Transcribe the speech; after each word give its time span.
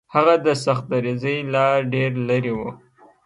هغه 0.15 0.33
د 0.45 0.47
سختدریځۍ 0.65 1.37
لا 1.53 1.67
ډېر 1.93 2.11
لرې 2.29 2.53
و. 2.57 2.59